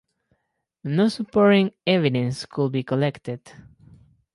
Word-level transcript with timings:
No 0.83 1.09
supporting 1.09 1.73
evidence 1.85 2.47
could 2.47 2.71
be 2.71 2.81
collected. 2.81 3.51